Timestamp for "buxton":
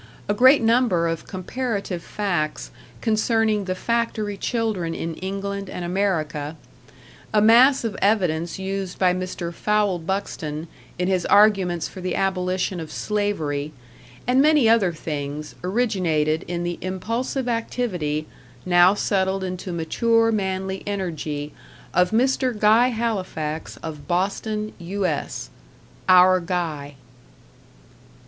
9.99-10.67